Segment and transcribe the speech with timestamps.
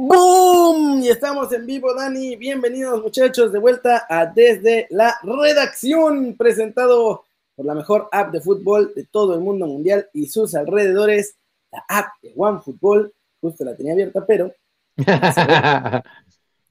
[0.00, 1.02] ¡Boom!
[1.02, 2.36] Y estamos en vivo, Dani.
[2.36, 7.24] Bienvenidos, muchachos, de vuelta a Desde la Redacción, presentado
[7.56, 11.34] por la mejor app de fútbol de todo el mundo mundial y sus alrededores,
[11.72, 13.12] la app de OneFootball.
[13.40, 14.54] Justo la tenía abierta, pero.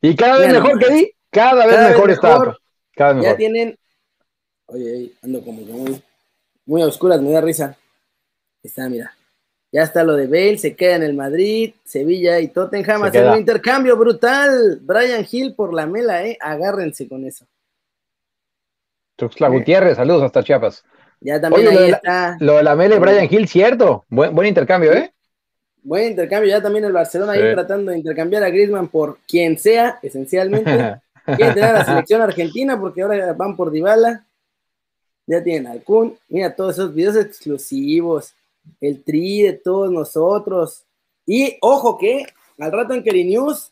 [0.01, 2.57] y cada vez mejor que di, cada vez mejor, está.
[2.95, 3.77] Cada vez ya tienen.
[4.67, 6.01] Oye, ando como que muy,
[6.65, 7.77] muy a oscuras, me da risa.
[8.63, 9.16] Está, mira.
[9.71, 13.03] Ya está lo de Bale, se queda en el Madrid, Sevilla y Tottenham.
[13.03, 14.79] Hacen un intercambio brutal.
[14.81, 16.37] Brian Hill por la mela, ¿eh?
[16.39, 17.45] Agárrense con eso.
[19.17, 20.85] Tuxtla Gutiérrez, saludos hasta Chiapas.
[21.19, 22.37] Ya también ahí lo está.
[22.39, 24.05] lo de la mela y Brian Hill, cierto.
[24.09, 25.11] Buen, buen intercambio, ¿eh?
[25.83, 26.49] Buen intercambio.
[26.49, 30.99] Ya también el Barcelona ahí tratando de intercambiar a Griezmann por quien sea, esencialmente.
[31.25, 34.25] Quieren tener a la selección argentina porque ahora van por Dybala.
[35.25, 36.17] Ya tienen al Kun.
[36.29, 38.33] Mira todos esos videos exclusivos
[38.81, 40.85] el tri de todos nosotros.
[41.25, 42.25] Y ojo que
[42.59, 43.71] al rato en Keri News,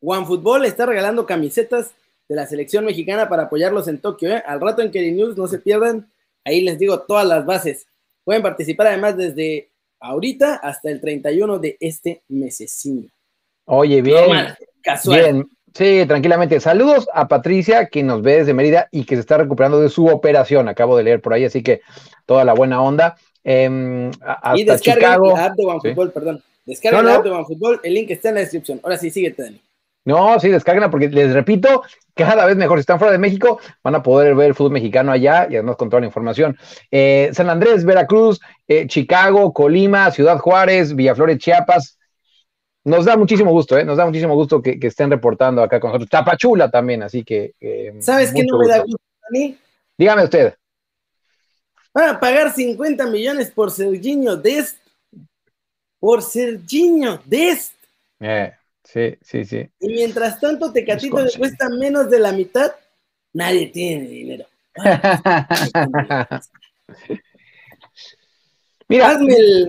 [0.00, 1.92] OneFootball está regalando camisetas
[2.28, 4.30] de la selección mexicana para apoyarlos en Tokio.
[4.30, 4.42] ¿eh?
[4.46, 6.10] Al rato en Keri News, no se pierdan.
[6.44, 7.86] Ahí les digo todas las bases.
[8.24, 13.08] Pueden participar además desde ahorita hasta el 31 de este mesecino.
[13.64, 14.54] Oye, bien.
[14.82, 15.20] casual.
[15.20, 15.50] Bien.
[15.74, 16.60] Sí, tranquilamente.
[16.60, 20.06] Saludos a Patricia, que nos ve desde Mérida y que se está recuperando de su
[20.06, 20.68] operación.
[20.68, 21.80] Acabo de leer por ahí, así que
[22.26, 23.16] toda la buena onda.
[23.44, 26.42] Eh, hasta y descarga la app de OneFootball, perdón.
[26.66, 28.80] Descarga la app de OneFootball, el link está en la descripción.
[28.82, 29.60] Ahora sí, síguete, Dani.
[30.04, 31.82] No, sí, descarga porque les repito,
[32.14, 32.78] cada vez mejor.
[32.78, 35.76] Si están fuera de México, van a poder ver el fútbol mexicano allá y además
[35.76, 36.56] con toda la información.
[36.90, 41.98] Eh, San Andrés, Veracruz, eh, Chicago, Colima, Ciudad Juárez, Villaflores, Chiapas,
[42.84, 43.84] nos da muchísimo gusto, ¿eh?
[43.84, 46.10] Nos da muchísimo gusto que, estén reportando acá con nosotros.
[46.10, 47.54] Tapachula también, así que.
[47.60, 49.58] Eh, ¿Sabes qué no me da gusto a mí?
[49.96, 50.54] Dígame usted.
[51.92, 54.78] Van a pagar 50 millones por Serginho Dest.
[55.98, 57.74] Por Serginho Dest.
[58.20, 58.52] Eh,
[58.82, 59.68] sí, sí, sí.
[59.80, 62.72] Y mientras tanto, Tecatito le cuesta menos de la mitad.
[63.32, 64.46] Nadie tiene dinero.
[68.88, 69.68] Mira, hazme el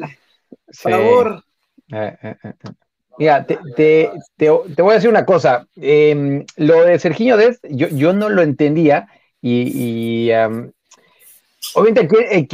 [0.72, 1.44] favor.
[1.92, 2.54] Eh, eh, eh,
[3.22, 3.60] Mira, te,
[4.36, 5.68] te, voy a decir una cosa.
[5.76, 9.10] Em, lo de Serginho Dest, yo, yo no lo entendía
[9.40, 10.32] y,
[11.76, 12.10] obviamente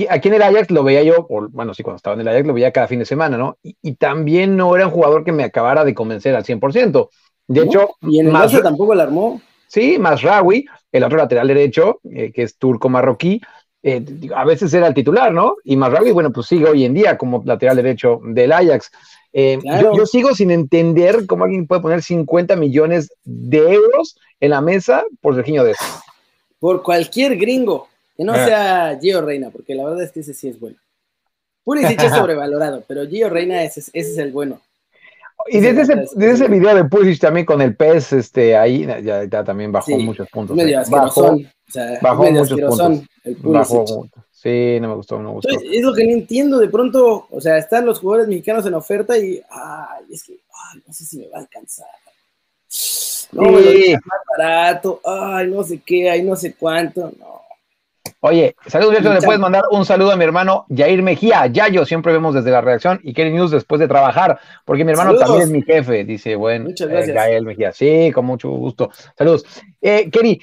[0.09, 2.53] aquí, en el Ajax lo veía yo, bueno, sí, cuando estaba en el Ajax lo
[2.53, 3.57] veía cada fin de semana, ¿no?
[3.63, 7.11] Y, también no era un jugador que me acabara de convencer al 100%.
[7.47, 9.41] De hecho, y en el tampoco lo armó.
[9.67, 13.39] Sí, más Rawi, el otro lateral derecho, eh, que es turco marroquí,
[13.83, 14.03] eh,
[14.35, 15.55] a veces era el titular, ¿no?
[15.63, 18.91] Y Masraoui, bueno, pues sigue hoy en día como lateral derecho del Ajax.
[19.39, 24.61] Eh, yo, sigo sin entender cómo alguien puede poner 50 millones de euros en la
[24.61, 25.75] mesa por Serginho de
[26.59, 28.45] Por cualquier gringo, que no ah.
[28.47, 30.77] sea Gio Reina, porque la verdad es que ese sí es bueno.
[31.63, 34.59] Pulisic es sobrevalorado, pero Gio Reina ese, es el bueno.
[35.49, 39.43] Y desde ese, desde ese video de Pulisic también con el pez, este, ahí ya,
[39.43, 40.57] también bajó muchos puntos.
[40.57, 43.03] Medio bajó, o sea, bajó muchos puntos.
[43.23, 43.85] El bajó,
[44.37, 45.49] Sí, no me gustó, no me gustó.
[45.49, 49.17] es lo que no entiendo, de pronto, o sea, están los jugadores mexicanos en oferta
[49.17, 51.87] y, ay, es que, ay, no sé si me va a alcanzar.
[53.31, 53.95] No, sí.
[54.05, 57.41] más barato, ay, no sé qué, ay, no sé cuánto, no.
[58.19, 61.47] Oye, saludos, Sergio, le puedes mandar un saludo a mi hermano Jair Mejía.
[61.47, 65.15] Yayo, siempre vemos desde la reacción y Kelly News después de trabajar, porque mi hermano
[65.15, 67.27] también es mi jefe, dice, bueno, Muchas gracias.
[67.27, 67.71] Eh, Mejía.
[67.73, 68.91] Sí, con mucho gusto.
[69.17, 69.45] Saludos.
[69.81, 70.41] Eh, Kelly,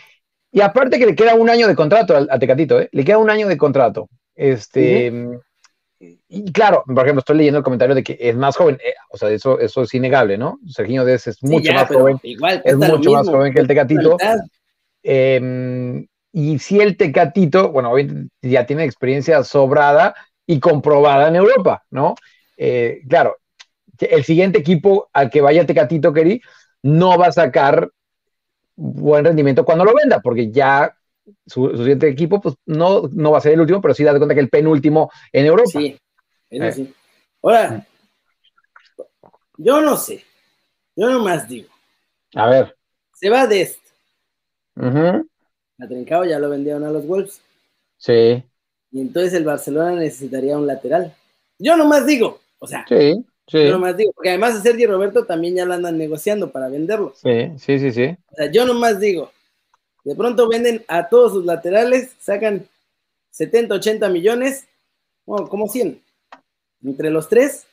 [0.55, 2.89] y aparte que le queda un año de contrato a Tecatito, ¿eh?
[2.93, 4.09] le queda un año de contrato.
[4.37, 5.13] Este,
[6.29, 9.17] Y claro, por ejemplo, estoy leyendo el comentario de que es más joven, eh, o
[9.17, 10.61] sea, eso, eso es innegable, ¿no?
[10.69, 14.17] Serginho Dez es mucho más joven, es mucho más joven que el Tecatito.
[15.03, 20.15] Em, y si el Tecatito, bueno, hoy ya tiene experiencia sobrada
[20.47, 22.15] y comprobada en Europa, ¿no?
[22.57, 23.39] Eh, claro,
[23.99, 26.41] el siguiente equipo al que vaya Tecatito, Keri,
[26.83, 27.91] no va a sacar
[28.77, 30.97] buen rendimiento cuando lo venda, porque ya
[31.47, 34.35] su, siguiente equipo pues, no, no va a ser el último, pero sí da cuenta
[34.35, 35.71] que el penúltimo en Europa.
[35.73, 35.99] Sí,
[36.51, 36.73] eso eh.
[36.73, 36.95] sí.
[37.43, 37.87] Ahora,
[39.59, 40.25] yo no sé,
[40.97, 41.69] yo nomás digo.
[42.35, 42.77] A ver.
[43.15, 43.81] Se va de este.
[45.87, 47.41] Trincao ya lo vendieron a los Wolves.
[47.97, 48.43] Sí.
[48.91, 51.15] Y entonces el Barcelona necesitaría un lateral.
[51.59, 53.25] Yo nomás digo, o sea, sí.
[53.47, 53.63] Sí.
[53.63, 57.13] Yo nomás digo, porque además a Sergio Roberto también ya lo andan negociando para venderlo.
[57.15, 58.17] Sí, sí, sí, sí.
[58.33, 59.31] O sea, yo nomás digo,
[60.05, 62.67] de pronto venden a todos sus laterales, sacan
[63.31, 64.67] 70, 80 millones,
[65.27, 66.01] bueno, como 100,
[66.83, 67.67] entre los tres,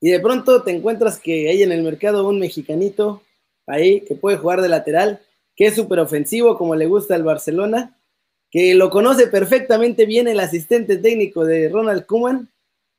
[0.00, 3.22] y de pronto te encuentras que hay en el mercado un mexicanito
[3.66, 5.20] ahí que puede jugar de lateral,
[5.56, 7.96] que es súper ofensivo como le gusta al Barcelona,
[8.50, 12.48] que lo conoce perfectamente bien el asistente técnico de Ronald Koeman.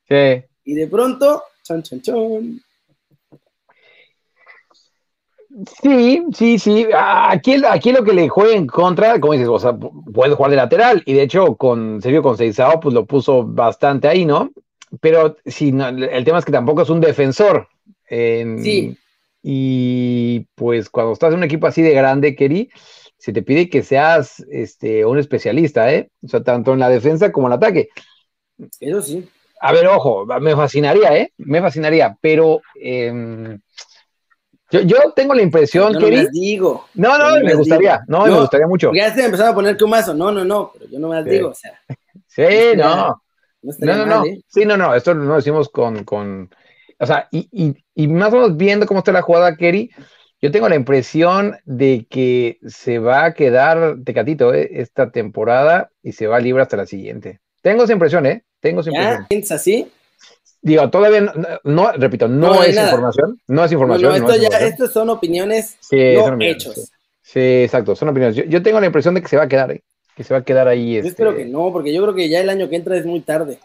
[0.07, 2.61] Sí y de pronto, chan, chan, chan,
[5.81, 6.87] Sí, sí, sí.
[6.95, 10.57] Aquí, aquí lo que le juega en contra, como dices, o sea, puede jugar de
[10.57, 11.03] lateral.
[11.05, 14.51] Y de hecho, con Sergio Conceizao, pues lo puso bastante ahí, ¿no?
[15.01, 17.67] Pero sí, el tema es que tampoco es un defensor.
[18.09, 18.97] sí.
[19.43, 22.69] Y pues cuando estás en un equipo así de grande, Keri,
[23.17, 26.11] se te pide que seas este, un especialista, ¿eh?
[26.23, 27.89] O sea, tanto en la defensa como en el ataque.
[28.79, 29.27] Eso sí.
[29.63, 31.33] A ver, ojo, me fascinaría, ¿eh?
[31.37, 33.59] Me fascinaría, pero em,
[34.71, 36.23] yo, tengo la impresión que.
[36.23, 36.85] No digo.
[36.93, 38.01] No, no, me gustaría.
[38.07, 38.91] No, me gustaría mucho.
[38.93, 40.13] Ya se empezado a poner que un mazo.
[40.13, 40.71] No, no, no.
[40.73, 41.79] Pero yo no me digo, o sea.
[42.27, 43.21] Sí, no.
[43.61, 44.25] No, no, no.
[44.25, 44.41] ¿eh?
[44.47, 44.95] Sí, no, no.
[44.95, 46.05] Esto lo decimos con.
[46.05, 46.49] con
[46.97, 49.91] o sea, y, y, y, más o menos viendo cómo está la jugada, Kerry,
[50.39, 54.69] yo tengo la impresión de que se va a quedar Tecatito ¿eh?
[54.73, 57.41] esta temporada y se va libre hasta la siguiente.
[57.61, 58.43] Tengo esa impresión, ¿eh?
[58.61, 59.25] Tengo esa impresión.
[59.27, 59.91] ¿Piensas así?
[60.61, 64.11] Digo, todavía no, repito, no, es información, no es información.
[64.11, 66.91] No, esto ya, estos son opiniones, no hechos.
[67.23, 67.63] Sí.
[67.63, 68.35] exacto, son opiniones.
[68.47, 69.81] Yo, tengo la impresión de que se va a quedar, ¿eh?
[70.15, 70.93] que se va a quedar ahí.
[70.93, 71.09] Yo este...
[71.09, 73.57] espero que no, porque yo creo que ya el año que entra es muy tarde.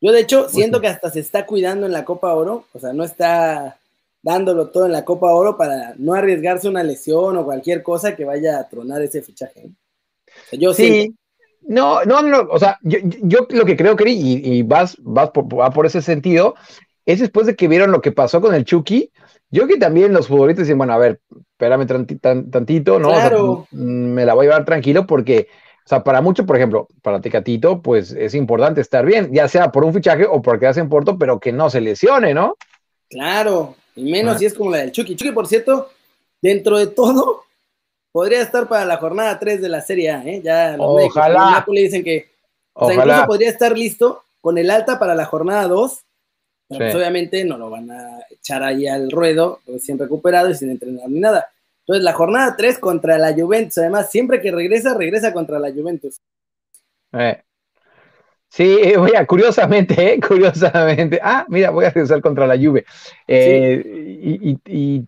[0.00, 2.94] Yo de hecho siento que hasta se está cuidando en la Copa Oro, o sea,
[2.94, 3.78] no está
[4.22, 8.24] dándolo todo en la Copa Oro para no arriesgarse una lesión o cualquier cosa que
[8.24, 9.70] vaya a tronar ese fichaje.
[10.52, 11.14] yo sí,
[11.68, 15.46] no, no, no, o sea, yo, yo lo que creo que, y, vas, vas por,
[15.58, 16.54] va por ese sentido,
[17.04, 19.10] es después de que vieron lo que pasó con el Chucky,
[19.50, 21.20] yo que también los futbolistas dicen, bueno, a ver,
[21.52, 21.86] espérame
[22.50, 23.66] tantito, ¿no?
[23.70, 25.48] me la voy a llevar tranquilo porque,
[25.84, 29.70] o sea, para mucho, por ejemplo, para Tecatito, pues es importante estar bien, ya sea
[29.70, 32.56] por un fichaje o porque hace en Porto, pero que no se lesione, ¿no?
[33.08, 34.38] Claro, y menos ah.
[34.38, 35.14] si es como la del Chucky.
[35.14, 35.90] Chucky, por cierto,
[36.42, 37.45] dentro de todo,
[38.16, 40.40] podría estar para la jornada 3 de la Serie A, ¿eh?
[40.42, 41.62] Ya los Ojalá.
[41.68, 42.30] Dicen que
[42.72, 46.00] o sea, incluso podría estar listo con el alta para la jornada 2.
[46.66, 51.10] Pues, obviamente no lo van a echar ahí al ruedo, recién recuperado y sin entrenar
[51.10, 51.50] ni nada.
[51.80, 56.18] Entonces, la jornada 3 contra la Juventus, además, siempre que regresa, regresa contra la Juventus.
[57.12, 57.42] Eh.
[58.48, 61.20] Sí, voy a, curiosamente, eh, curiosamente.
[61.22, 62.86] Ah, mira, voy a regresar contra la Juve.
[63.28, 65.04] Eh, y, y,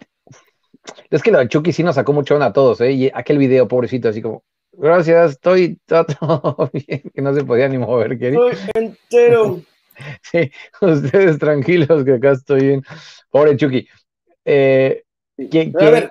[1.11, 2.93] es que lo de Chucky sí nos sacó mucho a todos, ¿eh?
[2.93, 4.43] Y aquel video, pobrecito, así como,
[4.73, 8.51] gracias, estoy todo bien, que no se podía ni mover, querido.
[8.51, 9.63] Estoy entero.
[10.23, 10.51] sí,
[10.81, 12.85] ustedes tranquilos, que acá estoy bien.
[13.31, 13.89] Pobre Chucky.
[14.45, 15.03] Eh,
[15.51, 16.11] que, A ver,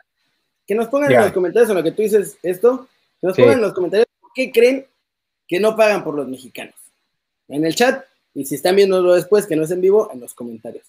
[0.65, 2.87] que nos pongan en los comentarios en lo que tú dices esto,
[3.19, 4.85] que nos pongan en los comentarios qué creen
[5.47, 6.75] que no pagan por los mexicanos.
[7.47, 8.03] En el chat,
[8.33, 10.85] y si están viéndolo después, que no es en vivo, en los comentarios.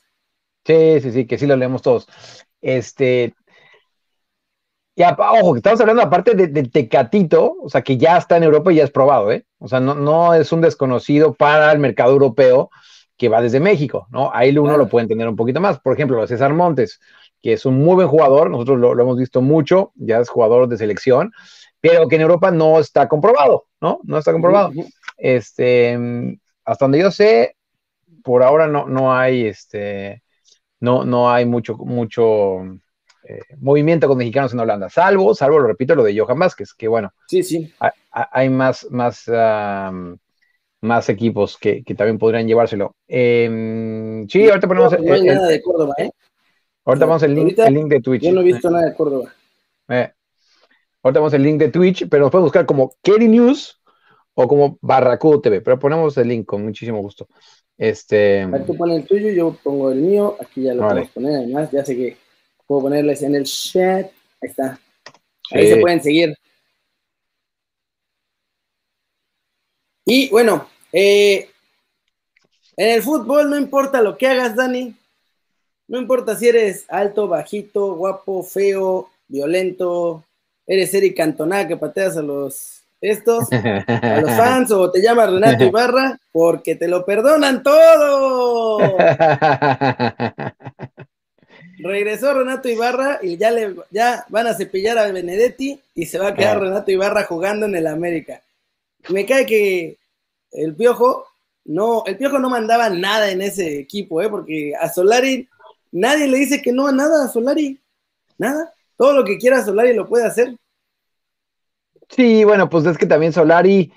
[0.67, 2.07] Sí, sí, sí, que sí lo leemos todos.
[2.61, 3.35] Este,
[4.99, 8.73] ya, ojo, que estamos hablando aparte de, Tecatito, o sea, que ya está en Europa
[8.73, 9.47] y ya es probado, ¿eh?
[9.59, 12.69] O sea, no, no es un desconocido para el mercado europeo
[13.17, 14.33] que va desde México, ¿no?
[14.35, 15.79] Ahí uno lo puede entender un poquito más.
[15.79, 16.99] Por ejemplo, César Montes,
[17.41, 20.77] que es un muy buen jugador, nosotros lo, hemos visto mucho, ya es jugador de
[20.77, 21.31] selección,
[21.81, 24.01] pero que en Europa no está comprobado, ¿no?
[24.03, 24.73] No está comprobado.
[25.17, 25.97] Este,
[26.65, 27.55] hasta donde yo sé,
[28.25, 30.25] por ahora no, no hay, este,
[30.81, 32.81] no, no hay mucho, mucho
[33.29, 36.89] eh, movimiento con mexicanos en Holanda, salvo, salvo, lo repito, lo de Johan Vázquez, que
[36.89, 37.71] bueno, sí, sí.
[38.11, 39.31] Hay, más, más,
[40.81, 42.97] más equipos que, también podrían llevárselo.
[43.07, 44.99] Em, sí, ahorita ponemos.
[44.99, 46.11] No, hay nada de Córdoba, ¿eh?
[46.87, 48.23] Ahorita vamos el link, el link de Twitch.
[48.23, 49.31] Yo no he visto nada de Córdoba.
[49.89, 50.11] Eh,
[51.03, 53.79] ahorita vamos el link de Twitch, pero nos pueden buscar como Kerry News
[54.33, 57.29] o como Barracudo TV, pero ponemos el link con muchísimo gusto.
[57.77, 58.41] Este.
[58.41, 60.93] Ahí tú pones el tuyo, yo pongo el mío, aquí ya lo vale.
[60.93, 62.17] podemos poner, además, ya sé que
[62.69, 64.13] Puedo ponerles en el chat.
[64.43, 64.79] Ahí está.
[65.51, 66.37] Ahí se pueden seguir.
[70.05, 71.49] Y bueno, eh,
[72.77, 74.95] en el fútbol no importa lo que hagas, Dani.
[75.87, 80.25] No importa si eres alto, bajito, guapo, feo, violento,
[80.67, 85.65] eres Eric Cantona que pateas a los estos, a los fans, o te llamas Renato
[85.65, 88.95] Ibarra, porque te lo perdonan todo.
[91.79, 96.29] Regresó Renato Ibarra y ya, le, ya van a cepillar a Benedetti y se va
[96.29, 96.61] a quedar ah.
[96.61, 98.43] Renato Ibarra jugando en el América.
[99.11, 99.97] Me cae que
[100.53, 101.27] el Piojo
[101.65, 104.29] no, el Piojo no mandaba nada en ese equipo, ¿eh?
[104.29, 105.47] porque a Solari
[105.93, 107.79] nadie le dice que no a nada a Solari.
[108.39, 108.73] Nada.
[108.97, 110.57] Todo lo que quiera Solari lo puede hacer.
[112.09, 113.93] Sí, bueno, pues es que también Solari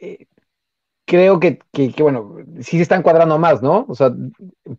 [0.00, 0.26] eh,
[1.04, 1.58] creo que,
[1.98, 3.84] bueno, sí se están cuadrando más, ¿no?
[3.88, 4.12] O sea,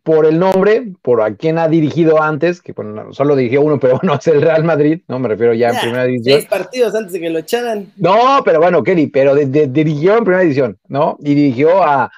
[0.03, 3.97] por el nombre, por a quien ha dirigido antes, que bueno, solo dirigió uno, pero
[4.01, 5.19] bueno, es el Real Madrid, ¿no?
[5.19, 6.39] Me refiero ya, en primera división.
[6.39, 7.91] Seis partidos antes de que lo echaran.
[7.97, 11.17] No, pero bueno, Kelly, pero dirigió en primera división, ¿no?
[11.19, 12.11] Y dirigió a,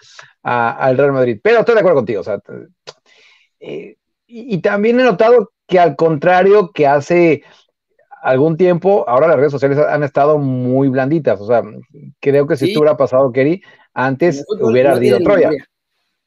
[0.43, 1.39] al Real Madrid.
[1.41, 2.39] Pero estoy de acuerdo contigo, o sea,
[3.59, 3.95] eh,
[4.27, 7.43] y, también he notado que al contrario que hace
[8.25, 11.39] algún tiempo, ahora las redes sociales han estado muy blanditas.
[11.39, 11.61] O sea,
[12.19, 13.61] creo que si esto hubiera pasado, Kerry,
[13.93, 15.51] antes hubiera ardido Troya.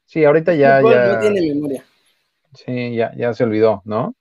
[0.05, 1.13] Sí, ahorita ya, ya.
[1.13, 1.83] No tiene memoria.
[2.53, 4.15] Sí, ya, ya se olvidó, ¿no?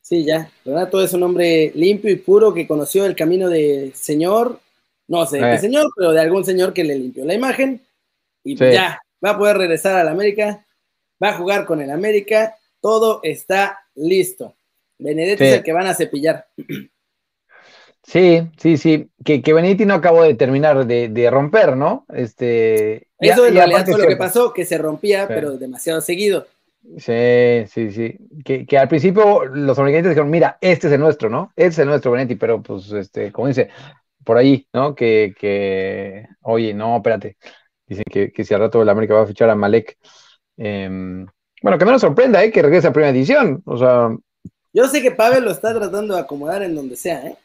[0.00, 0.50] Sí, ya.
[0.64, 4.58] Renato es un hombre limpio y puro que conoció el camino de Señor,
[5.06, 5.58] no sé de eh.
[5.58, 7.80] señor, pero de algún señor que le limpió la imagen.
[8.42, 10.66] Y ya, va a poder regresar a la América,
[11.22, 14.54] va a jugar con el América, todo está listo.
[14.98, 16.46] Benedetti es el que van a cepillar.
[18.06, 19.10] Sí, sí, sí.
[19.24, 22.04] Que, que Benedetti no acabó de terminar de, romper, ¿no?
[22.12, 26.46] Este, Eso en realidad fue lo que pasó, que se rompía, pero demasiado seguido.
[26.98, 28.18] Sí, sí, sí.
[28.44, 31.50] Que, al principio los americanos dijeron, mira, este es el nuestro, ¿no?
[31.56, 33.70] Este es el nuestro Benetti, pero pues, este, como dice,
[34.22, 34.94] por ahí, ¿no?
[34.94, 37.38] Que, que oye, no, espérate.
[37.86, 39.96] Dicen que, que si al rato la América va a fichar a Malek.
[40.58, 41.26] Em,
[41.62, 42.50] bueno, que no nos sorprenda, ¿eh?
[42.50, 43.62] Que regrese a primera edición.
[43.64, 44.10] O sea.
[44.74, 47.36] Yo sé que Pavel lo está tratando de acomodar en donde sea, ¿eh?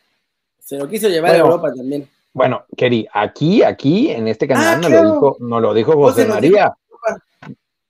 [0.59, 2.09] Se lo quiso llevar a Europa también.
[2.33, 6.25] Bueno, Keri, aquí, aquí, en este canal, ah, no, lo dijo, no lo dijo José
[6.25, 6.73] María.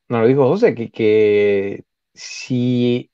[0.10, 3.10] No lo dijo José, que, que si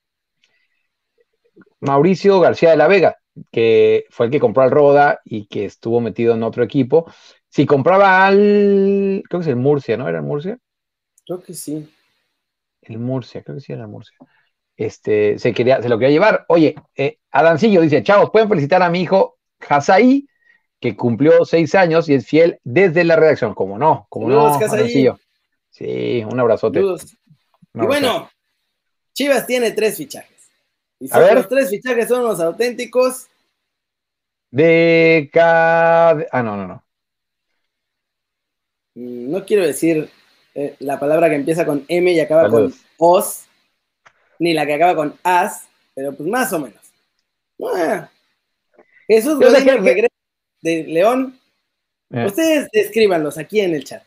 [1.80, 3.18] Mauricio García de la Vega,
[3.52, 7.12] que fue el que compró al Roda y que estuvo metido en otro equipo,
[7.50, 10.08] si compraba al, creo que es el Murcia, ¿no?
[10.08, 10.58] ¿Era el Murcia?
[11.26, 11.88] Creo que sí.
[12.82, 14.18] El Murcia, creo que sí era el Murcia.
[14.78, 16.46] Este, se, quería, se lo quería llevar.
[16.50, 20.28] Oye, eh, Adancillo dice, chavos, pueden felicitar a mi hijo Hasai,
[20.80, 23.54] que cumplió seis años y es fiel desde la redacción.
[23.54, 25.18] Como no, como no, Adancillo.
[25.70, 26.80] Sí, un abrazote.
[26.80, 28.30] y bueno,
[29.14, 30.36] Chivas tiene tres fichajes.
[31.00, 33.28] Y los tres fichajes son los auténticos.
[34.52, 36.26] De cada.
[36.32, 36.86] Ah, no, no, no.
[38.96, 40.10] Mm, no quiero decir
[40.54, 43.45] eh, la palabra que empieza con M y acaba con os,
[44.40, 46.82] ni la que acaba con as, pero pues más o menos.
[49.08, 50.16] Jesús Godínez regresa
[50.62, 51.40] de León.
[52.12, 52.26] Eh.
[52.26, 54.04] Ustedes escríbanlos aquí en el chat.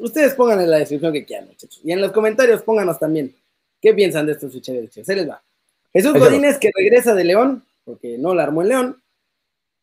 [0.00, 1.80] Ustedes pongan en la descripción que quieran, muchachos.
[1.82, 3.34] Y en los comentarios pónganos también
[3.80, 5.42] qué piensan de estos fichajes Se les va.
[5.92, 9.02] Jesús Godínez que regresa de León, porque no la armó en León.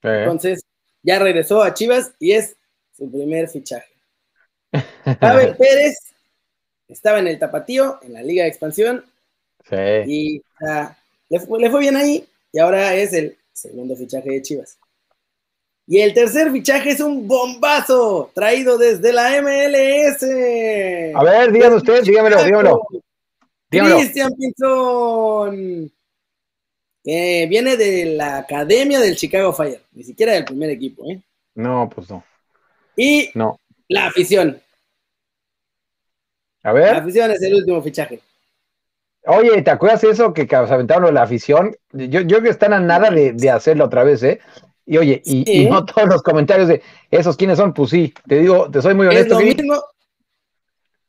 [0.01, 0.63] Entonces,
[1.03, 2.55] ya regresó a Chivas y es
[2.97, 3.91] su primer fichaje.
[5.19, 5.97] Pavel Pérez
[6.87, 9.05] estaba en el Tapatío, en la Liga de Expansión.
[9.69, 9.75] Sí.
[10.07, 10.41] Y
[11.29, 14.77] le, fue, bien ahí y ahora es el segundo fichaje de Chivas.
[15.87, 20.23] Y el tercer fichaje es un bombazo traído desde la MLS.
[21.15, 22.81] A ver, díganlo usted, dígamelo, dígamelo.
[23.69, 25.91] Cristian Pinzón.
[27.03, 31.19] Que viene de la academia del Chicago Fire, ni siquiera del primer equipo, ¿eh?
[31.55, 32.23] No, pues no.
[32.95, 33.59] Y no.
[33.87, 34.61] La afición.
[36.63, 36.93] A ver.
[36.93, 38.21] La afición es el último fichaje.
[39.25, 41.75] Oye, ¿te acuerdas eso que aventaron la afición?
[41.91, 44.39] Yo, yo creo que están a nada de, hacerlo otra vez, ¿eh?
[44.85, 48.69] Y oye, y, no todos los comentarios de esos quiénes son, pues sí, te digo,
[48.69, 49.39] te soy muy honesto.
[49.39, 49.83] Es lo, mismo,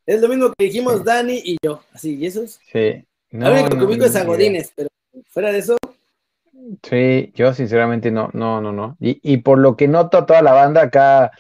[0.07, 2.61] es lo mismo que dijimos Dani y yo, así, ¿y esos?
[2.71, 3.04] Sí.
[3.31, 4.26] No, lo único que ubico es a
[4.76, 4.88] pero
[5.31, 5.76] fuera de eso.
[6.83, 8.97] Sí, yo sinceramente no, no, no, no.
[9.00, 11.33] Y, y por lo que noto toda la banda acá,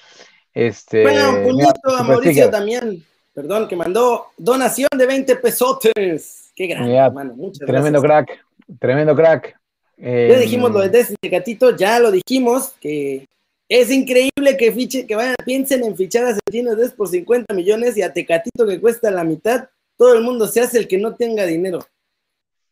[0.54, 6.50] este, bueno, un puñito a Mauricio también, perdón, que mandó donación de 20 pesotes.
[6.54, 7.34] Qué grande, hermano.
[7.34, 8.44] Muchas tremendo crack,
[8.78, 9.58] tremendo crack.
[9.96, 13.26] ya dijimos lo de Destiny Gatito, ya lo dijimos, que
[13.68, 17.96] es increíble que fiche, que vayan, piensen en fichar a Celtino Des por 50 millones
[17.96, 21.14] y a Tecatito que cuesta la mitad, todo el mundo se hace el que no
[21.14, 21.78] tenga dinero.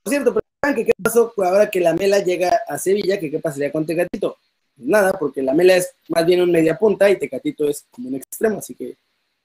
[0.02, 3.18] Por cierto, pero ¿qué pasó ahora que la Mela llega a Sevilla?
[3.18, 4.36] Que qué pasaría con Tecatito?
[4.80, 8.14] nada, porque la Mela es más bien un media punta y Tecatito es como un
[8.16, 8.96] extremo, así que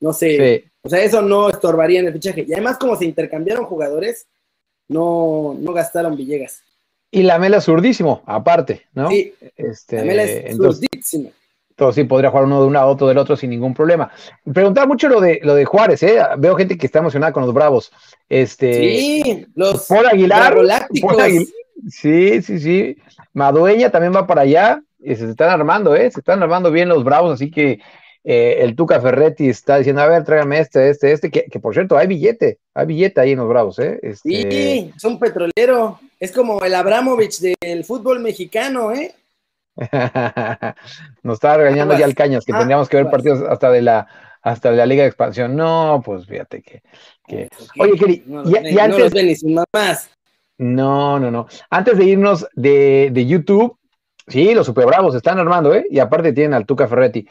[0.05, 2.45] no sé, o sea, eso no estorbaría en el fichaje.
[2.47, 4.27] Y además, como se intercambiaron jugadores,
[4.87, 6.61] no, no gastaron Villegas.
[7.09, 9.09] Y la Mela es zurdísimo, aparte, ¿no?
[9.09, 10.51] Sí, este, la Mela es.
[10.51, 10.87] Entonces
[11.95, 14.11] sí, podría jugar uno de un lado, otro del otro sin ningún problema.
[14.53, 16.19] Preguntaba mucho lo de lo de Juárez, ¿eh?
[16.37, 17.91] Veo gente que está emocionada con los Bravos.
[18.29, 20.55] Este, sí, los por Aguilar,
[21.89, 22.97] Sí, sí, sí.
[23.33, 26.09] Madueña también va para allá se están armando, ¿eh?
[26.09, 27.79] Se están armando bien los Bravos, así que
[28.27, 31.95] eh, el Tuca Ferretti está diciendo, a ver, tráigame este, este, este, que, por cierto,
[31.95, 33.99] hay billete, hay billete ahí en los Bravos, ¿eh?
[34.01, 34.29] Este...
[34.29, 39.13] Sí, es un petrolero, es como el Abramovich del fútbol mexicano, ¿eh?
[41.21, 44.07] Nos estaba regañando ya el Cañas, que tendríamos que ver partidos hasta de la
[44.41, 45.55] hasta de la Liga de Expansión.
[45.55, 46.81] No, pues fíjate que...
[47.79, 48.99] Oye, Keri, no, y, antes...
[48.99, 50.09] los ven ni sus mamás.
[50.57, 51.47] No, no, no.
[51.69, 53.77] Antes de irnos de, de YouTube,
[54.27, 55.85] Sí, los super bravos están armando, ¿eh?
[55.89, 57.27] Y aparte tienen al Tuca Ferretti.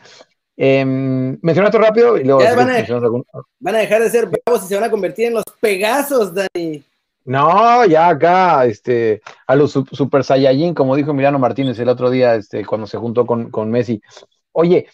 [0.57, 2.41] Eh, mencionaste rápido y luego.
[2.41, 6.83] van, a, dejar de ser bravos y se van a convertir en los Pegasos, Dani.
[7.25, 12.35] No, ya acá, este, a los Super Saiyajin, como dijo Milano Martínez el otro día,
[12.35, 14.01] este, cuando se juntó con, con Messi.
[14.53, 14.87] Oye,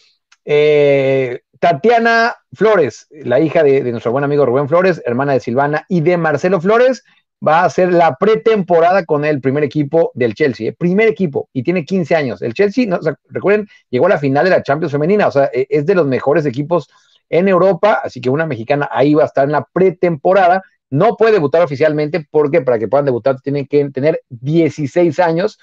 [0.45, 6.01] eh, Tatiana Flores, la hija de, nuestro buen amigo Rubén Flores, hermana de Silvana y
[6.01, 7.03] de Marcelo Flores,
[7.45, 10.75] va a hacer la pretemporada con el primer equipo del Chelsea, ¿eh?
[10.77, 12.41] primer equipo, y tiene 15 años.
[12.41, 15.67] El Chelsea, no, recuerden, llegó a la final de la Champions femenina, o sea, e,
[15.69, 16.89] es de los mejores equipos
[17.29, 20.61] en Europa, así que una mexicana ahí va a estar en la pretemporada.
[20.89, 25.57] No puede debutar oficialmente porque para que puedan debutar tienen que tener 16 años,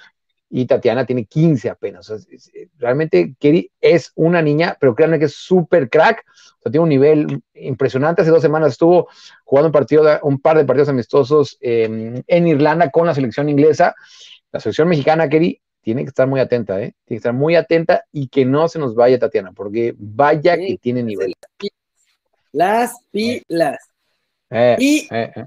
[0.50, 2.12] y Tatiana tiene 15 apenas.
[2.78, 6.25] realmente Kerry es una niña, pero créanme que es súper crack.
[6.59, 8.23] O sea, tiene un nivel impresionante.
[8.23, 9.09] Hace dos semanas estuvo
[9.45, 13.95] jugando un, partido, un par de partidos amistosos en Irlanda con la selección inglesa.
[14.50, 16.93] La selección mexicana, Kerry, tiene que estar muy atenta, ¿eh?
[17.05, 20.78] Tiene que estar muy atenta y que no se nos vaya Tatiana, porque vaya que
[20.78, 21.33] tiene nivel.
[22.52, 23.78] Las pilas.
[24.50, 25.45] Eh, y eh, eh,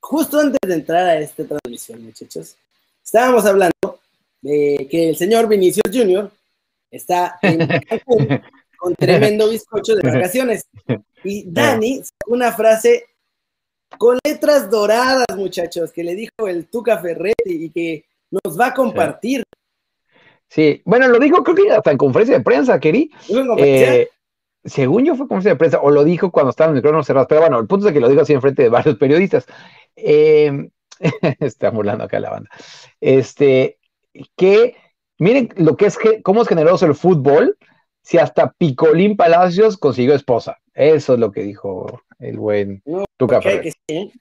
[0.00, 2.56] justo antes de entrar a esta transmisión, muchachos,
[3.04, 3.85] estábamos hablando
[4.42, 6.30] que el señor Vinicius Jr.
[6.90, 8.40] está en Cancún
[8.76, 10.68] con tremendo bizcocho de vacaciones.
[11.24, 13.04] Y Dani una frase
[13.98, 18.74] con letras doradas, muchachos, que le dijo el Tuca Ferretti y que nos va a
[18.74, 19.42] compartir.
[20.48, 23.10] Sí, bueno, lo dijo creo que hasta en conferencia de prensa, Keri.
[23.58, 24.08] Eh,
[24.64, 27.26] según yo fue conferencia de prensa, o lo dijo cuando estaba en el micrófono cerrado,
[27.28, 29.46] pero bueno, el punto es que lo dijo así en frente de varios periodistas.
[29.96, 30.68] Eh,
[31.40, 32.50] está burlando acá la banda.
[33.00, 33.78] Este,
[34.36, 34.74] que
[35.18, 37.56] miren lo que es, cómo es generoso el fútbol,
[38.02, 40.58] si hasta Picolín Palacios consiguió esposa.
[40.74, 42.82] Eso es lo que dijo el buen
[43.16, 43.72] Tuca ¿eh?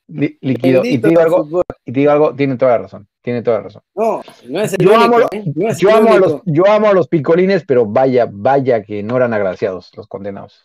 [0.08, 0.84] Líquido.
[0.86, 3.08] Y te, digo algo, y te digo algo, tiene toda la razón.
[3.22, 3.82] Tiene toda la razón.
[3.94, 5.44] No, no es el yo, amo, ¿eh?
[5.78, 9.34] yo, amo a los, yo amo a los picolines, pero vaya, vaya que no eran
[9.34, 10.64] agraciados los condenados.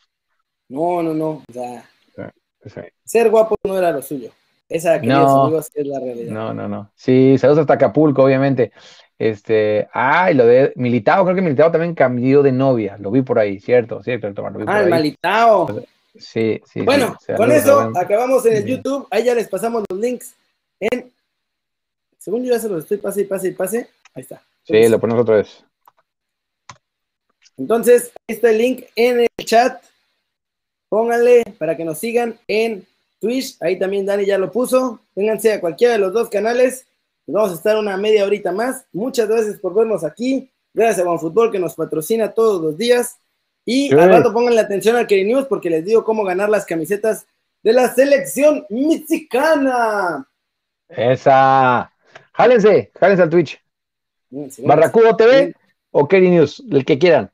[0.68, 1.42] No, no, no.
[1.48, 1.84] O sea,
[3.04, 4.30] ser guapo no era lo suyo.
[4.70, 6.33] Esa, no, es la realidad.
[6.33, 6.92] No, no, no.
[6.94, 8.70] Sí, saludos hasta Acapulco, obviamente.
[9.18, 13.20] Este, ah, y lo de Militao, creo que Militao también cambió de novia, lo vi
[13.20, 15.83] por ahí, cierto, cierto, Lo vi ah, Militao.
[16.16, 16.83] Sí, sí.
[16.83, 20.35] Bueno, con eso acabamos en el YouTube, ahí ya les pasamos los links
[20.78, 21.12] en,
[22.18, 24.40] según yo ya se los estoy pase y pase y pase, ahí está.
[24.62, 25.64] sí, lo ponemos otra vez.
[27.59, 29.83] Entonces, ahí está el link en el chat,
[30.88, 32.87] pónganle para que nos sigan en
[33.20, 36.87] Twitch, ahí también Dani ya lo puso, vénganse a cualquiera de los dos canales
[37.33, 38.87] vamos a estar una media horita más.
[38.92, 40.50] Muchas gracias por vernos aquí.
[40.72, 43.18] Gracias a OneFootball que nos patrocina todos los días.
[43.64, 47.26] Y al rato la atención al Keri News porque les digo cómo ganar las camisetas
[47.62, 50.26] de la selección mexicana.
[50.88, 51.92] Esa.
[52.33, 53.62] Jálense, jálense al Twitch.
[54.30, 55.54] Barracudo TV
[55.90, 57.30] o Keri News, el que quieran.